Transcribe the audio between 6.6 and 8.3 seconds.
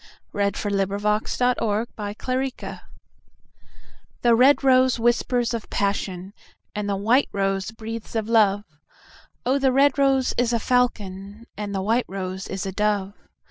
And the white rose breathes of